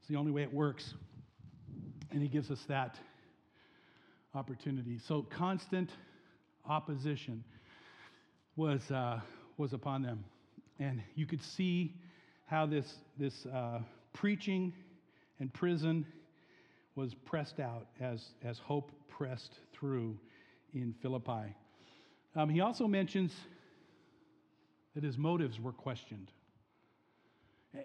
[0.01, 0.95] It's the only way it works.
[2.11, 2.97] And He gives us that
[4.35, 4.99] opportunity.
[4.99, 5.91] So, constant
[6.69, 7.43] opposition
[8.57, 9.21] was, uh,
[9.57, 10.25] was upon them.
[10.79, 11.95] And you could see
[12.47, 13.81] how this, this uh,
[14.13, 14.73] preaching
[15.41, 16.07] and prison
[16.97, 20.17] was pressed out as, as hope pressed through
[20.73, 21.55] in Philippi.
[22.37, 23.33] Um, he also mentions
[24.95, 26.31] that his motives were questioned.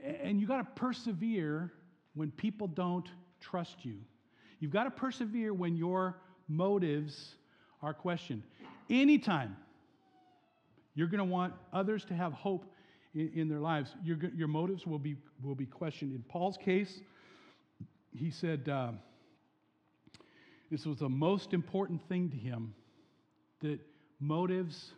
[0.04, 1.72] And you got to persevere
[2.14, 3.08] when people don't
[3.40, 3.98] trust you.
[4.60, 7.36] You've got to persevere when your motives
[7.82, 8.44] are questioned.
[8.90, 9.56] Anytime
[10.96, 12.66] you're going to want others to have hope
[13.14, 16.14] in, in their lives, your, your motives will be, will be questioned.
[16.14, 17.02] In Paul's case,
[18.16, 18.92] he said uh,
[20.72, 22.74] this was the most important thing to him
[23.62, 23.80] that
[24.20, 24.92] motives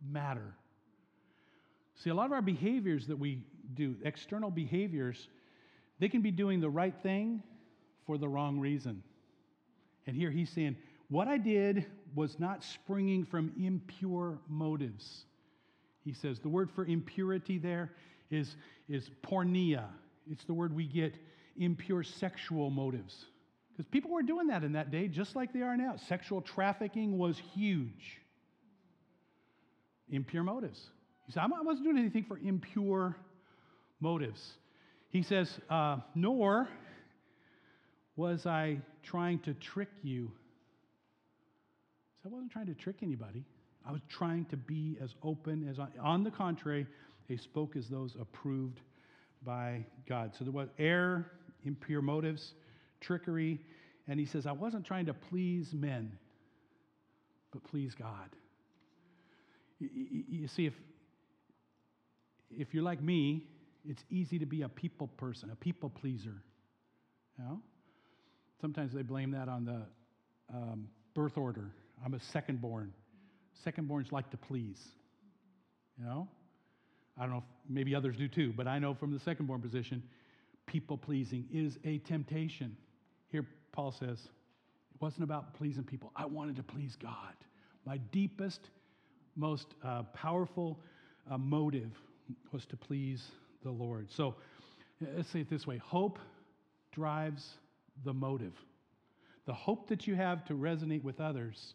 [0.00, 0.54] matter.
[1.96, 3.44] See, a lot of our behaviors that we
[3.74, 5.28] do, external behaviors,
[6.00, 7.42] they can be doing the right thing
[8.06, 9.02] for the wrong reason.
[10.06, 10.76] And here he's saying,
[11.08, 15.26] What I did was not springing from impure motives.
[16.04, 17.92] He says the word for impurity there
[18.30, 18.56] is,
[18.88, 19.84] is porneia.
[20.30, 21.14] It's the word we get
[21.56, 23.26] impure sexual motives.
[23.72, 25.96] Because people were doing that in that day, just like they are now.
[26.08, 28.20] Sexual trafficking was huge.
[30.10, 30.90] Impure motives.
[31.26, 33.16] He said, I wasn't doing anything for impure
[34.00, 34.40] motives.
[35.08, 36.68] He says, uh, nor
[38.16, 40.30] was I trying to trick you.
[42.22, 43.44] So I wasn't trying to trick anybody.
[43.86, 46.86] I was trying to be as open as I, on the contrary,
[47.28, 48.80] they spoke as those approved
[49.44, 50.32] by God.
[50.38, 51.32] So there was error,
[51.64, 52.54] impure motives,
[53.00, 53.60] trickery,
[54.08, 56.12] and he says, I wasn't trying to please men,
[57.52, 58.30] but please God.
[59.78, 60.74] You, see, if,
[62.50, 63.44] if you're like me,
[63.84, 66.42] it's easy to be a people person, a people pleaser.
[67.38, 67.60] You know?
[68.60, 69.82] Sometimes they blame that on the
[70.54, 71.72] um, birth order.
[72.04, 72.92] I'm a second born.
[73.62, 74.80] Second borns like to please.
[75.98, 76.28] You know?
[77.18, 79.60] I don't know if maybe others do too, but I know from the second born
[79.60, 80.02] position,
[80.66, 82.76] people pleasing is a temptation.
[83.28, 86.10] Here, Paul says, it wasn't about pleasing people.
[86.16, 87.34] I wanted to please God.
[87.84, 88.60] My deepest,
[89.36, 90.80] most uh, powerful
[91.30, 91.90] uh, motive
[92.52, 93.22] was to please
[93.62, 94.10] the Lord.
[94.10, 94.34] So
[95.16, 96.18] let's say it this way hope
[96.92, 97.58] drives
[98.04, 98.54] the motive.
[99.44, 101.74] The hope that you have to resonate with others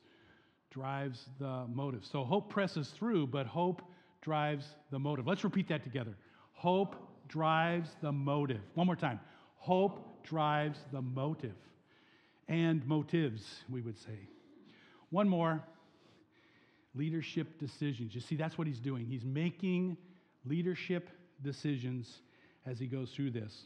[0.69, 2.05] drives the motive.
[2.05, 3.81] So hope presses through, but hope
[4.21, 5.27] drives the motive.
[5.27, 6.15] Let's repeat that together.
[6.53, 6.95] Hope
[7.27, 8.61] drives the motive.
[8.73, 9.19] One more time.
[9.57, 11.55] Hope drives the motive.
[12.47, 14.19] And motives, we would say.
[15.09, 15.61] One more
[16.95, 18.15] leadership decisions.
[18.15, 19.05] You see, that's what he's doing.
[19.05, 19.97] He's making
[20.45, 21.09] leadership
[21.43, 22.21] decisions
[22.65, 23.63] as he goes through this.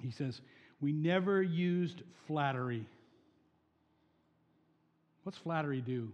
[0.00, 0.40] He says,
[0.80, 2.86] We never used flattery.
[5.28, 6.10] What's flattery do?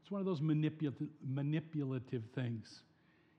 [0.00, 2.82] It's one of those manipulative, manipulative things.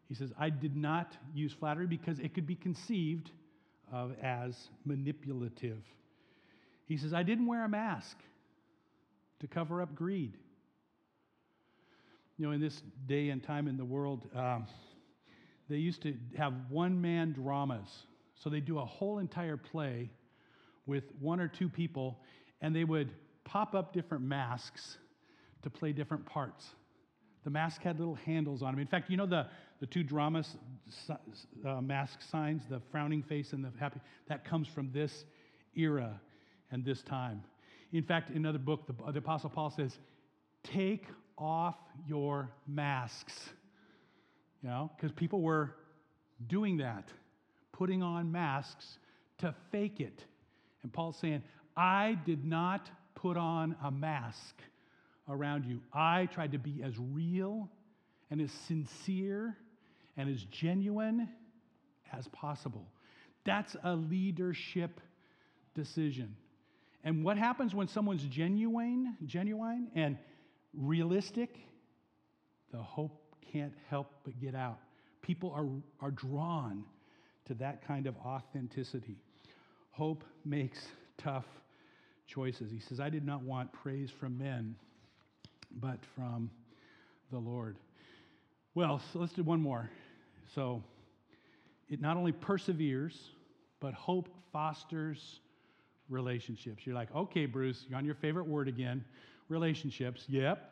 [0.09, 3.31] He says, I did not use flattery because it could be conceived
[3.93, 5.81] of as manipulative.
[6.85, 8.17] He says, I didn't wear a mask
[9.39, 10.35] to cover up greed.
[12.37, 14.67] You know, in this day and time in the world, um,
[15.69, 17.87] they used to have one man dramas.
[18.35, 20.09] So they do a whole entire play
[20.85, 22.19] with one or two people,
[22.59, 23.13] and they would
[23.43, 24.97] pop up different masks
[25.63, 26.65] to play different parts.
[27.43, 28.79] The mask had little handles on them.
[28.79, 29.47] In fact, you know the,
[29.79, 30.43] the two drama
[31.65, 35.25] uh, mask signs, the frowning face and the happy, that comes from this
[35.75, 36.19] era
[36.71, 37.43] and this time.
[37.91, 39.97] In fact, in another book, the, the Apostle Paul says,
[40.63, 41.05] Take
[41.37, 41.75] off
[42.07, 43.33] your masks.
[44.61, 45.75] You know, because people were
[46.47, 47.09] doing that,
[47.73, 48.97] putting on masks
[49.39, 50.23] to fake it.
[50.83, 51.43] And Paul's saying,
[51.75, 52.89] I did not
[53.23, 54.61] put on a mask
[55.29, 55.79] around you.
[55.93, 57.69] I tried to be as real
[58.29, 59.57] and as sincere
[60.17, 61.29] and as genuine
[62.11, 62.85] as possible.
[63.45, 64.99] That's a leadership
[65.73, 66.35] decision.
[67.05, 70.17] And what happens when someone's genuine, genuine and
[70.73, 71.55] realistic?
[72.73, 74.79] The hope can't help but get out.
[75.21, 75.67] People are,
[76.05, 76.83] are drawn
[77.45, 79.15] to that kind of authenticity.
[79.91, 80.79] Hope makes
[81.17, 81.45] tough
[82.27, 82.71] choices.
[82.71, 84.75] He says, I did not want praise from men,
[85.79, 86.49] but from
[87.31, 87.77] the Lord.
[88.75, 89.89] Well, so let's do one more.
[90.55, 90.83] So,
[91.89, 93.19] it not only perseveres,
[93.79, 95.39] but hope fosters
[96.09, 96.85] relationships.
[96.85, 99.03] You're like, okay, Bruce, you're on your favorite word again
[99.49, 100.25] relationships.
[100.27, 100.71] Yep.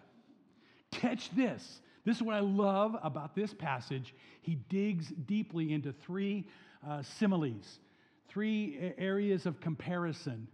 [0.91, 1.81] Catch this.
[2.05, 4.15] This is what I love about this passage.
[4.41, 6.47] He digs deeply into three
[6.87, 7.79] uh, similes,
[8.27, 10.47] three areas of comparison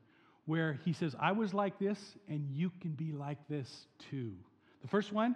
[0.48, 4.32] where he says, I was like this, and you can be like this too.
[4.82, 5.36] The first one,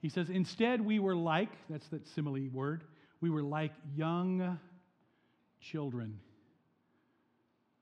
[0.00, 2.84] he says, instead we were like, that's that simile word,
[3.20, 4.58] we were like young
[5.60, 6.18] children.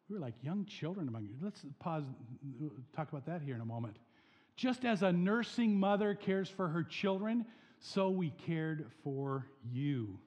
[0.08, 1.34] We were like young children among you.
[1.42, 2.04] Let's pause,
[2.94, 3.96] talk about that here in a moment.
[4.54, 7.46] Just as a nursing mother cares for her children,
[7.80, 10.18] so we cared for you.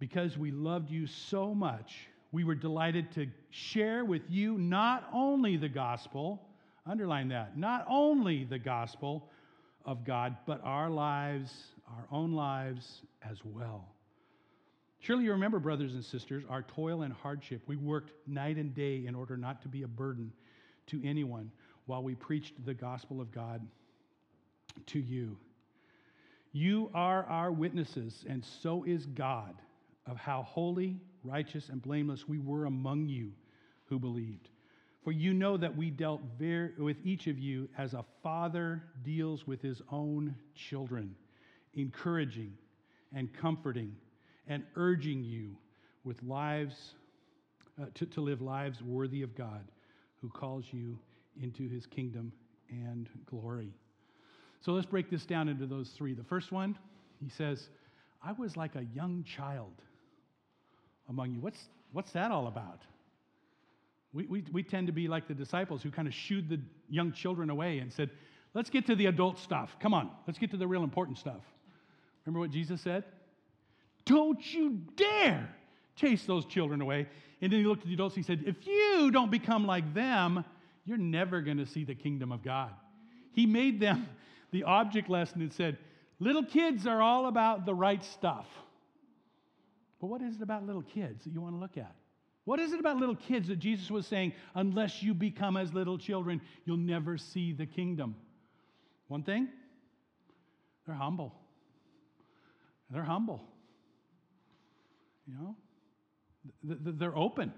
[0.00, 5.56] Because we loved you so much, we were delighted to share with you not only
[5.56, 6.42] the gospel,
[6.86, 9.30] underline that, not only the gospel
[9.84, 11.52] of God, but our lives,
[11.88, 13.88] our own lives as well.
[15.00, 17.62] Surely you remember, brothers and sisters, our toil and hardship.
[17.66, 20.32] We worked night and day in order not to be a burden
[20.88, 21.50] to anyone
[21.86, 23.66] while we preached the gospel of God
[24.86, 25.38] to you.
[26.52, 29.54] You are our witnesses, and so is God,
[30.06, 33.32] of how holy, righteous, and blameless we were among you
[33.86, 34.48] who believed.
[35.02, 36.20] For you know that we dealt
[36.78, 41.14] with each of you as a father deals with his own children,
[41.74, 42.52] encouraging
[43.14, 43.94] and comforting
[44.48, 45.56] and urging you
[46.04, 46.94] with lives
[47.80, 49.70] uh, to, to live lives worthy of God
[50.20, 50.98] who calls you
[51.40, 52.32] into his kingdom
[52.70, 53.72] and glory.
[54.60, 56.14] So let's break this down into those three.
[56.14, 56.76] The first one,
[57.22, 57.68] he says,
[58.22, 59.74] I was like a young child
[61.08, 61.40] among you.
[61.40, 62.82] What's, what's that all about?
[64.12, 67.12] We, we, we tend to be like the disciples who kind of shooed the young
[67.12, 68.10] children away and said,
[68.54, 69.76] Let's get to the adult stuff.
[69.78, 71.42] Come on, let's get to the real important stuff.
[72.24, 73.04] Remember what Jesus said?
[74.06, 75.54] Don't you dare
[75.98, 77.06] chase those children away.
[77.40, 79.94] And then he looked at the adults and he said, If you don't become like
[79.94, 80.44] them,
[80.84, 82.70] you're never going to see the kingdom of God.
[83.32, 84.08] He made them
[84.50, 85.78] the object lesson and said,
[86.20, 88.46] Little kids are all about the right stuff.
[90.00, 91.94] But what is it about little kids that you want to look at?
[92.44, 95.98] What is it about little kids that Jesus was saying, unless you become as little
[95.98, 98.16] children, you'll never see the kingdom?
[99.08, 99.48] One thing,
[100.86, 101.34] they're humble.
[102.90, 103.42] They're humble.
[105.26, 105.56] You know,
[106.62, 107.52] they're open.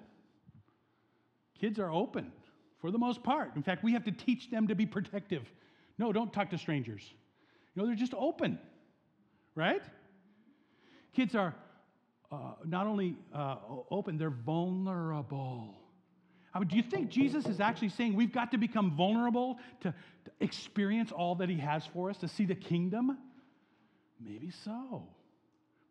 [1.60, 2.32] Kids are open
[2.80, 3.54] for the most part.
[3.54, 5.48] In fact, we have to teach them to be protective.
[5.98, 7.02] No, don't talk to strangers.
[7.74, 8.58] You know, they're just open,
[9.54, 9.82] right?
[11.14, 11.54] Kids are
[12.32, 13.56] uh, not only uh,
[13.90, 15.74] open, they're vulnerable.
[16.52, 19.94] I mean, do you think Jesus is actually saying we've got to become vulnerable to,
[20.24, 23.16] to experience all that he has for us, to see the kingdom?
[24.20, 25.04] Maybe so.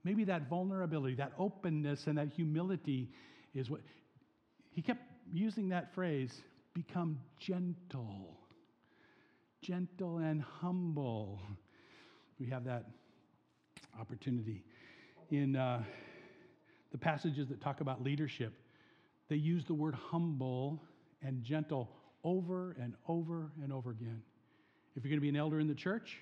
[0.04, 3.10] Maybe that vulnerability, that openness, and that humility
[3.54, 3.82] is what
[4.72, 5.02] he kept
[5.34, 6.34] using that phrase
[6.74, 8.38] become gentle.
[9.62, 11.42] Gentle and humble.
[12.40, 12.86] We have that
[14.00, 14.64] opportunity.
[15.32, 15.84] In uh,
[16.92, 18.54] the passages that talk about leadership,
[19.30, 20.82] they use the word humble
[21.22, 21.90] and gentle
[22.24, 24.22] over and over and over again.
[24.96, 26.18] If you're going to be an elder in the church,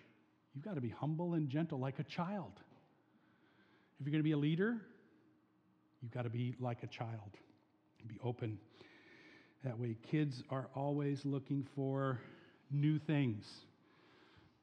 [0.53, 2.51] you've got to be humble and gentle like a child.
[3.99, 4.77] If you're going to be a leader,
[6.01, 7.38] you've got to be like a child,
[8.08, 8.58] be open.
[9.63, 12.19] That way, kids are always looking for
[12.71, 13.45] new things.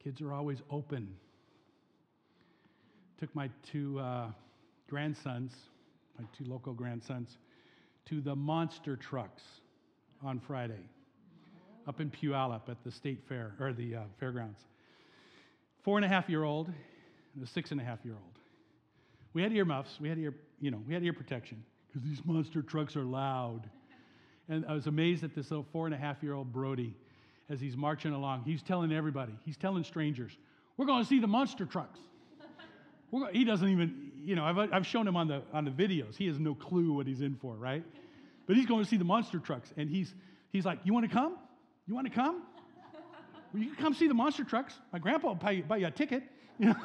[0.02, 1.08] Kids are always open.
[3.18, 4.28] Took my two uh,
[4.88, 5.52] grandsons,
[6.18, 7.38] my two local grandsons,
[8.06, 9.42] to the monster trucks
[10.22, 10.88] on Friday
[11.86, 14.60] up in Puyallup at the state fair or the uh, fairgrounds.
[15.82, 16.72] Four and a half year old
[17.34, 18.38] and a six and a half year old.
[19.32, 19.98] We had earmuffs.
[20.00, 23.68] We had ear, you know, we had ear protection because these monster trucks are loud.
[24.48, 26.94] And I was amazed at this little four and a half year old Brody
[27.50, 28.42] as he's marching along.
[28.44, 30.32] He's telling everybody, he's telling strangers,
[30.76, 31.98] we're going to see the monster trucks.
[33.32, 36.16] he doesn't even, you know, I've, I've shown him on the, on the videos.
[36.16, 37.84] He has no clue what he's in for, right?
[38.46, 39.72] But he's going to see the monster trucks.
[39.76, 40.14] And he's,
[40.52, 41.36] he's like, You want to come?
[41.86, 42.42] You want to come?
[43.52, 44.74] Well, you can come see the monster trucks.
[44.92, 46.22] My grandpa will buy you, buy you a ticket.
[46.56, 46.76] You know?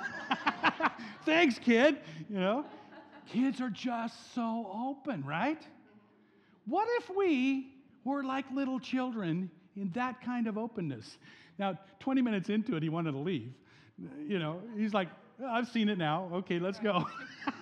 [1.25, 1.99] Thanks, kid.
[2.27, 2.65] You know,
[3.31, 5.61] kids are just so open, right?
[6.65, 7.67] What if we
[8.03, 11.19] were like little children in that kind of openness?
[11.59, 13.53] Now, 20 minutes into it, he wanted to leave.
[14.27, 15.09] You know, he's like,
[15.45, 16.29] I've seen it now.
[16.33, 17.07] Okay, let's go.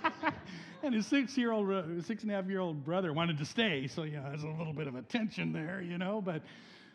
[0.83, 3.87] and his six-year-old, six and a half-year-old brother wanted to stay.
[3.87, 6.21] So yeah, there's a little bit of a tension there, you know.
[6.21, 6.41] But,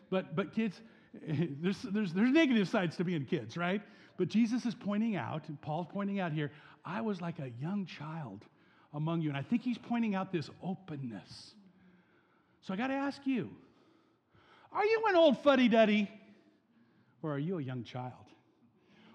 [0.09, 0.81] but, but kids,
[1.61, 3.81] there's, there's, there's negative sides to being kids, right?
[4.17, 6.51] But Jesus is pointing out, and Paul's pointing out here,
[6.85, 8.45] I was like a young child
[8.93, 9.29] among you.
[9.29, 11.53] And I think he's pointing out this openness.
[12.61, 13.49] So I got to ask you
[14.71, 16.09] are you an old fuddy duddy
[17.21, 18.22] or are you a young child?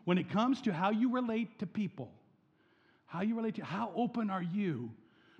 [0.08, 2.10] When it comes to how you relate to people,
[3.04, 4.90] how you relate to, how open are you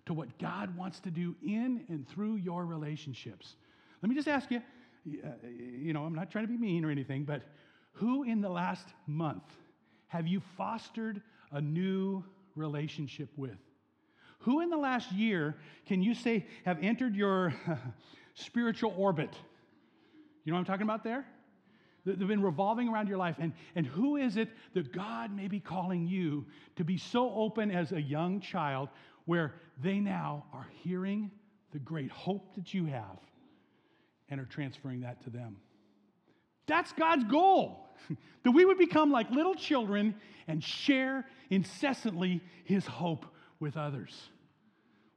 [0.04, 3.56] to what God wants to do in and through your relationships?
[4.02, 4.60] Let me just ask you,
[5.24, 7.44] uh, you know, I'm not trying to be mean or anything, but
[7.92, 9.44] who in the last month
[10.08, 12.22] have you fostered a new
[12.54, 13.56] relationship with?
[14.40, 15.56] Who in the last year
[15.86, 17.54] can you say have entered your
[18.34, 19.34] spiritual orbit?
[20.44, 21.24] You know what I'm talking about there?
[22.16, 23.36] They've been revolving around your life.
[23.38, 26.46] And, and who is it that God may be calling you
[26.76, 28.88] to be so open as a young child
[29.26, 31.30] where they now are hearing
[31.72, 33.18] the great hope that you have
[34.28, 35.56] and are transferring that to them?
[36.66, 37.88] That's God's goal.
[38.44, 40.14] that we would become like little children
[40.46, 43.26] and share incessantly his hope
[43.60, 44.30] with others.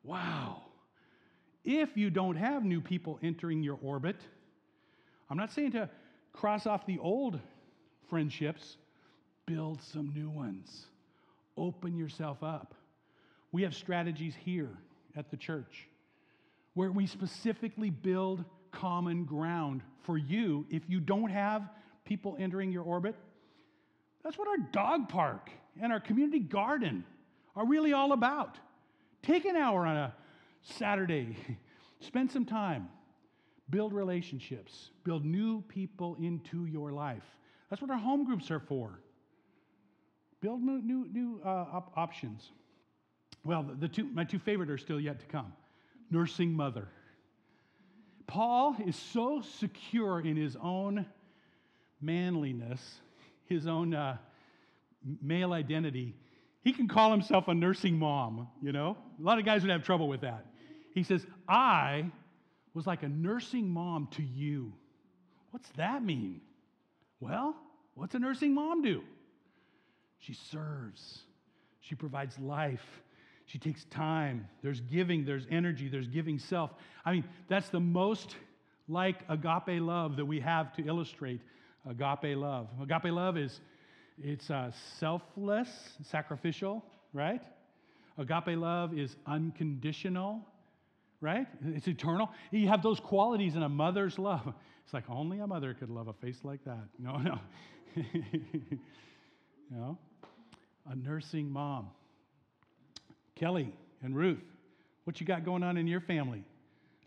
[0.04, 0.64] Wow.
[1.64, 4.18] If you don't have new people entering your orbit,
[5.30, 5.90] I'm not saying to
[6.34, 7.40] cross off the old
[8.10, 8.78] friendships,
[9.46, 10.86] build some new ones.
[11.58, 12.76] Open yourself up.
[13.52, 14.70] We have strategies here
[15.16, 15.88] at the church
[16.74, 21.70] where we specifically build common ground for you if you don't have
[22.06, 23.16] people entering your orbit.
[24.24, 25.50] That's what our dog park
[25.82, 27.04] and our community garden
[27.56, 28.58] are really all about.
[29.22, 30.14] Take an hour on a
[30.62, 31.36] Saturday,
[32.00, 32.88] spend some time,
[33.72, 37.24] build relationships, build new people into your life.
[37.70, 39.00] That's what our home groups are for.
[40.42, 42.52] Build new, new, new uh, op- options.
[43.44, 45.54] Well, the two, my two favorite are still yet to come
[46.10, 46.90] nursing mother.
[48.28, 51.06] Paul is so secure in his own
[52.02, 53.00] manliness,
[53.46, 54.18] his own uh,
[55.22, 56.14] male identity,
[56.64, 58.98] he can call himself a nursing mom, you know?
[59.20, 60.46] A lot of guys would have trouble with that.
[60.94, 62.06] He says, I
[62.74, 64.74] was like a nursing mom to you.
[65.52, 66.42] What's that mean?
[67.20, 67.56] Well,
[67.96, 69.02] what's a nursing mom do?
[70.20, 71.20] She serves,
[71.82, 72.86] she provides life,
[73.46, 74.48] she takes time.
[74.62, 76.72] There's giving, there's energy, there's giving self.
[77.04, 78.36] I mean, that's the most
[78.88, 81.42] like agape love that we have to illustrate
[81.90, 82.68] agape love.
[82.82, 83.60] Agape love is
[84.24, 85.70] it's uh, selfless,
[86.04, 87.42] sacrificial, right?
[88.18, 90.46] Agape love is unconditional,
[91.22, 91.48] right?
[91.64, 92.32] It's eternal.
[92.52, 94.54] You have those qualities in a mother's love.
[94.84, 96.84] It's like only a mother could love a face like that.
[97.00, 97.40] No, no.
[97.96, 98.80] you
[99.70, 99.98] know,
[100.90, 101.92] a nursing mom.
[103.36, 104.44] Kelly and Ruth,
[105.06, 106.44] what you got going on in your family?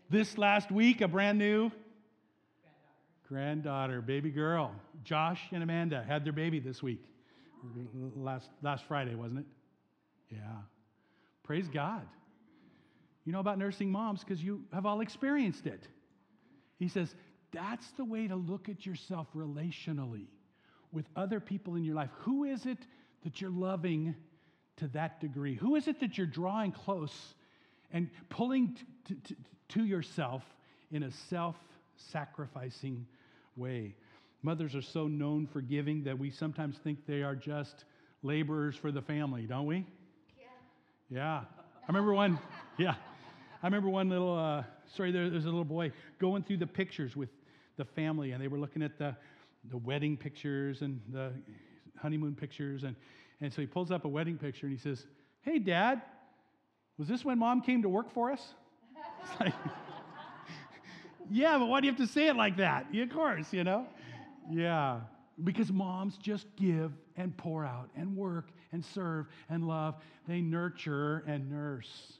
[0.09, 1.69] This last week, a brand new
[3.27, 4.71] granddaughter, baby girl.
[5.03, 7.03] Josh and Amanda had their baby this week.
[8.15, 9.45] Last, last Friday, wasn't it?
[10.31, 10.39] Yeah.
[11.43, 12.07] Praise God.
[13.25, 15.87] You know about nursing moms because you have all experienced it.
[16.77, 17.13] He says,
[17.51, 20.27] that's the way to look at yourself relationally
[20.91, 22.09] with other people in your life.
[22.19, 22.79] Who is it
[23.23, 24.15] that you're loving
[24.77, 25.55] to that degree?
[25.55, 27.33] Who is it that you're drawing close
[27.91, 29.35] and pulling t- t- t-
[29.69, 30.43] to yourself
[30.91, 31.55] in a self
[31.95, 33.07] sacrificing
[33.55, 33.95] way.
[34.41, 37.85] Mothers are so known for giving that we sometimes think they are just
[38.21, 39.85] laborers for the family, don't we?
[40.37, 40.45] Yeah.
[41.09, 41.41] Yeah.
[41.41, 42.39] I remember one,
[42.77, 42.95] yeah.
[43.65, 44.61] I remember one little, uh,
[44.95, 47.29] sorry, there, there's a little boy going through the pictures with
[47.77, 49.15] the family, and they were looking at the,
[49.71, 51.31] the wedding pictures and the
[51.97, 52.83] honeymoon pictures.
[52.83, 52.95] And,
[53.41, 55.07] and so he pulls up a wedding picture and he says,
[55.41, 56.03] Hey, Dad,
[56.99, 58.53] was this when mom came to work for us?
[59.23, 59.53] It's like,
[61.31, 62.85] yeah, but why do you have to say it like that?
[62.91, 63.87] Yeah, of course, you know?
[64.47, 64.99] Yeah.
[65.43, 69.95] Because moms just give and pour out and work and serve and love.
[70.27, 72.19] They nurture and nurse.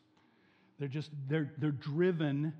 [0.80, 2.54] They're just, they're, they're driven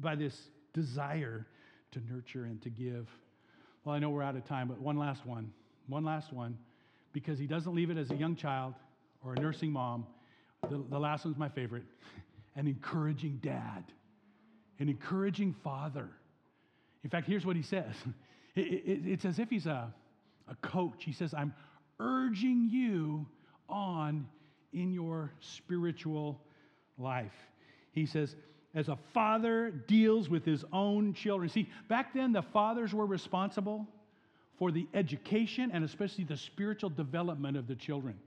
[0.00, 0.38] by this
[0.74, 1.46] desire
[1.92, 3.08] to nurture and to give.
[3.84, 5.52] Well, I know we're out of time, but one last one.
[5.88, 6.56] One last one.
[7.12, 8.74] Because he doesn't leave it as a young child
[9.24, 10.06] or a nursing mom.
[10.68, 11.84] The, the last one's my favorite
[12.54, 13.84] an encouraging dad
[14.82, 16.08] an encouraging father.
[17.04, 17.94] In fact, here's what he says
[18.54, 19.92] it, it, it's as if he's a,
[20.48, 21.04] a coach.
[21.04, 21.54] He says, I'm
[22.00, 23.26] urging you
[23.68, 24.26] on
[24.72, 26.40] in your spiritual
[26.98, 27.32] life.
[27.92, 28.36] He says,
[28.74, 31.48] as a father deals with his own children.
[31.48, 33.86] See, back then the fathers were responsible
[34.58, 38.18] for the education and especially the spiritual development of the children.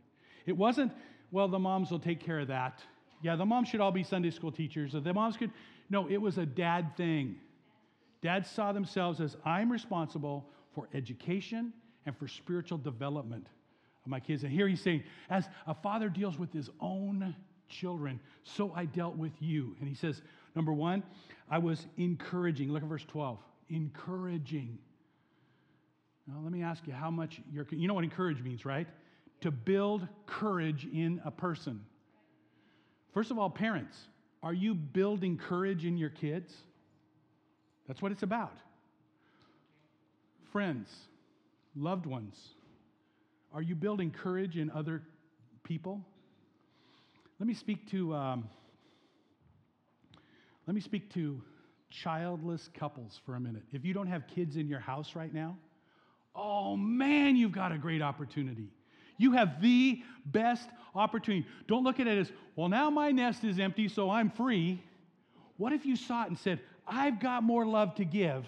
[0.45, 0.91] It wasn't,
[1.32, 2.80] well, the moms will take care of that.
[3.24, 4.93] Yeah, the moms should all be Sunday school teachers.
[4.93, 5.51] The moms could
[5.89, 7.36] no, it was a dad thing.
[8.22, 11.74] Dads saw themselves as I'm responsible for education
[12.05, 13.47] and for spiritual development
[14.03, 14.43] of my kids.
[14.43, 17.36] And here he's saying, as a father deals with his own
[17.70, 19.76] children, so I dealt with you.
[19.80, 20.22] And he says,
[20.55, 21.03] number one,
[21.49, 22.72] I was encouraging.
[22.72, 23.38] Look at verse 12.
[23.70, 24.78] Encouraging.
[26.28, 28.88] Now, let me ask you how much you're, you know what encourage means, right?
[29.41, 31.82] To build courage in a person.
[33.13, 33.97] First of all, parents,
[34.41, 36.53] are you building courage in your kids?
[37.88, 38.57] That's what it's about.
[40.51, 40.89] Friends,
[41.76, 42.36] loved ones,
[43.53, 45.01] are you building courage in other
[45.63, 46.01] people?
[47.39, 48.49] Let me speak to um,
[50.67, 51.41] let me speak to
[51.89, 53.63] childless couples for a minute.
[53.73, 55.57] If you don't have kids in your house right now,
[56.33, 58.69] oh man, you've got a great opportunity.
[59.17, 61.45] You have the best opportunity.
[61.67, 64.81] Don't look at it as, well, now my nest is empty, so I'm free.
[65.57, 68.45] What if you saw it and said, I've got more love to give?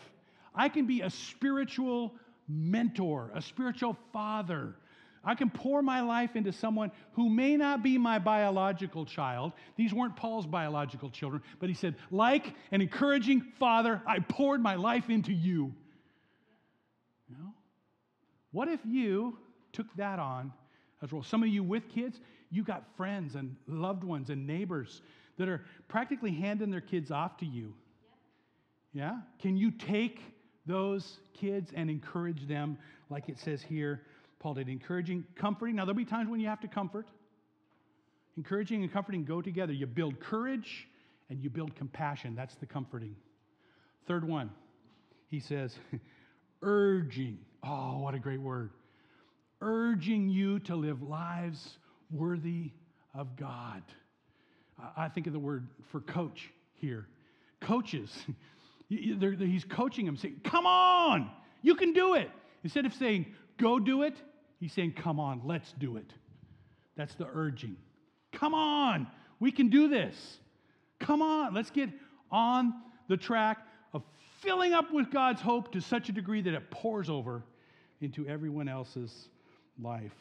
[0.56, 2.16] I can be a spiritual
[2.48, 4.76] mentor, a spiritual father.
[5.28, 9.52] I can pour my life into someone who may not be my biological child.
[9.76, 14.76] These weren't Paul's biological children, but he said, like an encouraging father, I poured my
[14.76, 15.76] life into you.
[17.30, 17.54] You know?
[18.52, 19.38] What if you
[19.74, 20.54] took that on
[21.04, 21.24] as well?
[21.24, 25.02] Some of you with kids, you got friends and loved ones and neighbors
[25.38, 27.74] that are practically handing their kids off to you.
[28.94, 29.18] Yeah?
[29.42, 30.22] Can you take
[30.66, 32.78] those kids and encourage them,
[33.10, 34.04] like it says here?
[34.40, 35.76] Paul did encouraging, comforting.
[35.76, 37.08] Now, there'll be times when you have to comfort.
[38.38, 39.74] Encouraging and comforting go together.
[39.74, 40.88] You build courage
[41.30, 42.36] and you build compassion.
[42.36, 43.16] That's the comforting.
[44.08, 44.52] Third one,
[45.30, 45.76] he says,
[46.62, 47.40] urging.
[47.64, 48.72] Oh, what a great word.
[49.60, 51.78] Urging you to live lives
[52.12, 52.72] worthy
[53.14, 53.82] of God.
[54.96, 57.08] I think of the word for coach here.
[57.60, 58.12] Coaches,
[58.90, 61.32] he's coaching them, saying, Come on,
[61.64, 62.30] you can do it.
[62.64, 63.26] Instead of saying,
[63.58, 64.16] Go do it,
[64.60, 66.12] he's saying, Come on, let's do it.
[66.96, 67.76] That's the urging.
[68.32, 69.08] Come on,
[69.40, 70.40] we can do this.
[71.00, 71.90] Come on, let's get
[72.32, 72.74] on
[73.08, 73.60] the track
[73.94, 74.04] of
[74.42, 77.44] filling up with God's hope to such a degree that it pours over
[78.02, 79.30] into everyone else's
[79.82, 80.16] life.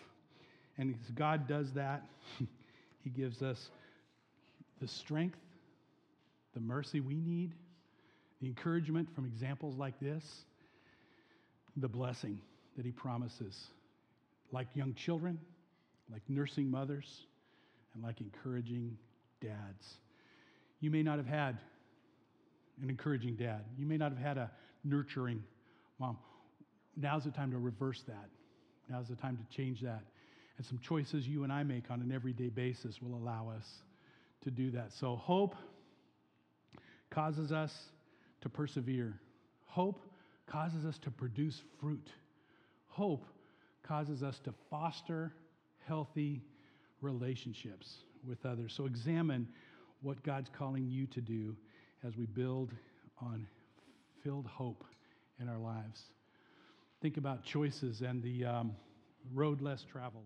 [0.78, 2.06] And as God does that,
[3.06, 3.70] He gives us
[4.80, 5.38] the strength,
[6.54, 7.52] the mercy we need,
[8.40, 10.44] the encouragement from examples like this,
[11.76, 12.40] the blessing
[12.76, 13.66] that He promises,
[14.52, 15.38] like young children,
[16.10, 17.26] like nursing mothers,
[17.94, 18.96] and like encouraging
[19.40, 19.98] dads.
[20.80, 21.58] You may not have had
[22.82, 24.50] an encouraging dad, you may not have had a
[24.84, 25.42] nurturing
[25.98, 26.18] mom.
[26.96, 28.28] Now's the time to reverse that.
[28.88, 30.02] Now's the time to change that.
[30.56, 33.66] And some choices you and I make on an everyday basis will allow us
[34.44, 34.92] to do that.
[34.92, 35.54] So, hope
[37.10, 37.72] causes us
[38.42, 39.18] to persevere,
[39.64, 40.00] hope
[40.46, 42.08] causes us to produce fruit,
[42.96, 43.26] hope
[43.82, 45.30] causes us to foster
[45.86, 46.42] healthy
[47.02, 48.72] relationships with others.
[48.74, 49.46] So, examine
[50.00, 51.54] what God's calling you to do
[52.06, 52.72] as we build
[53.20, 53.46] on
[54.24, 54.82] filled hope
[55.40, 56.00] in our lives.
[57.02, 58.72] Think about choices and the um,
[59.34, 60.24] road less traveled.